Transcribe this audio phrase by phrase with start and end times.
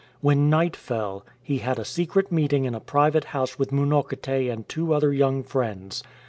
[0.19, 4.67] When night fell, he had a secret meeting in a private house with Munokite and
[4.67, 6.01] two other young friends.